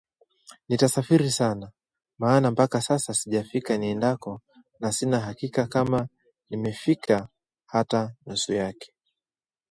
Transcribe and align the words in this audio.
Nitasafiri 0.69 1.31
sana 1.31 1.71
maana 2.17 2.51
mpaka 2.51 2.81
sasa 2.81 3.13
sijafika 3.13 3.77
niendako 3.77 4.41
na 4.79 4.91
sina 4.91 5.19
hakika 5.19 5.67
kama 5.67 6.07
nimefika 6.49 7.27
hata 7.65 8.15
nusu 8.25 8.53
yake 8.53 8.93